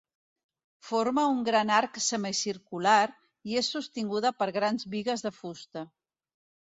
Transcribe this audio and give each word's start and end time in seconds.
Forma 0.85 1.25
un 1.33 1.41
gran 1.49 1.71
arc 1.79 1.99
semicircular, 2.05 3.03
i 3.51 3.59
és 3.61 3.69
sostinguda 3.75 4.31
per 4.39 4.49
grans 4.57 4.87
bigues 4.95 5.25
de 5.27 5.33
fusta. 5.37 5.85